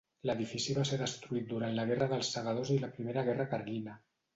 L’edifici 0.27 0.75
va 0.77 0.85
ser 0.91 0.99
destruït 1.01 1.47
durant 1.53 1.77
la 1.81 1.87
guerra 1.93 2.11
dels 2.17 2.35
segadors 2.39 2.77
i 2.79 2.83
la 2.87 2.95
primera 2.99 3.31
guerra 3.33 3.51
carlina. 3.57 4.01